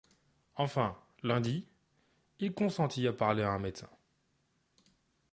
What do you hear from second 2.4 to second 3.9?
consentit à parler à un médecin.